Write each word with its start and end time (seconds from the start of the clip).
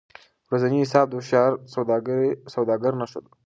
ورځنی 0.49 0.79
حساب 0.85 1.05
د 1.09 1.13
هوښیار 1.17 1.51
سوداګر 2.55 2.93
نښه 3.01 3.19
ده. 3.23 3.31